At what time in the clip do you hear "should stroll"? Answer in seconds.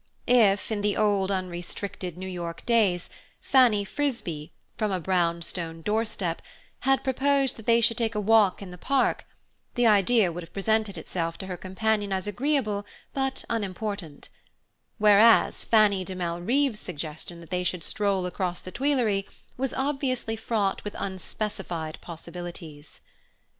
17.63-18.25